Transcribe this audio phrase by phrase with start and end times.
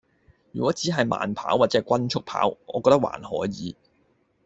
[0.51, 3.75] 如果只係慢跑或者均速跑，我覺得還可以